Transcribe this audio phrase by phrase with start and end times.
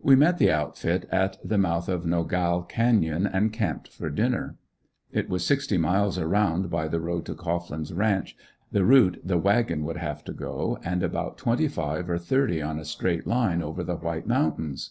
[0.00, 4.56] We met the outfit at the mouth of Nogal canyon and camped for dinner.
[5.10, 8.36] It was sixty miles around by the road to Cohglin's ranch,
[8.70, 12.78] the route the wagon would have to go and about twenty five or thirty on
[12.78, 14.90] a straight line over the White Mountains.